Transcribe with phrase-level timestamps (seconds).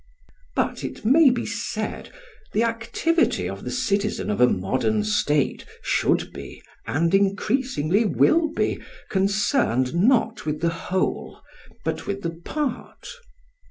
[0.55, 2.09] But, it may be said,
[2.53, 8.81] the activity of the citizen of a modern state should be and increasingly will be
[9.11, 11.39] concerned not with the whole
[11.85, 13.09] but with the part.